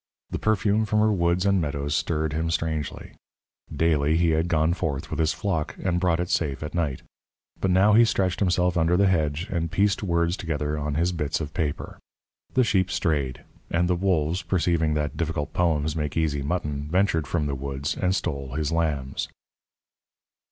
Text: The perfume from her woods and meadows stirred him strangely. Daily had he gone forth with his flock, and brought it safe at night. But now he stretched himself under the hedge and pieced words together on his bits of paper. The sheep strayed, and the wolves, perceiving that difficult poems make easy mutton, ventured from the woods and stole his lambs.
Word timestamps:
The 0.31 0.39
perfume 0.39 0.85
from 0.85 0.97
her 1.01 1.13
woods 1.13 1.45
and 1.45 1.61
meadows 1.61 1.93
stirred 1.93 2.33
him 2.33 2.49
strangely. 2.49 3.11
Daily 3.71 4.17
had 4.17 4.43
he 4.45 4.47
gone 4.47 4.73
forth 4.73 5.11
with 5.11 5.19
his 5.19 5.31
flock, 5.31 5.75
and 5.77 5.99
brought 5.99 6.19
it 6.19 6.31
safe 6.31 6.63
at 6.63 6.73
night. 6.73 7.03
But 7.59 7.69
now 7.69 7.93
he 7.93 8.03
stretched 8.03 8.39
himself 8.39 8.75
under 8.77 8.97
the 8.97 9.05
hedge 9.05 9.47
and 9.51 9.69
pieced 9.69 10.01
words 10.01 10.35
together 10.35 10.75
on 10.75 10.95
his 10.95 11.11
bits 11.11 11.39
of 11.39 11.53
paper. 11.53 11.99
The 12.55 12.63
sheep 12.63 12.89
strayed, 12.89 13.43
and 13.69 13.87
the 13.87 13.93
wolves, 13.93 14.41
perceiving 14.41 14.95
that 14.95 15.17
difficult 15.17 15.53
poems 15.53 15.95
make 15.95 16.17
easy 16.17 16.41
mutton, 16.41 16.87
ventured 16.89 17.27
from 17.27 17.45
the 17.45 17.53
woods 17.53 17.95
and 17.95 18.15
stole 18.15 18.55
his 18.55 18.71
lambs. 18.71 19.27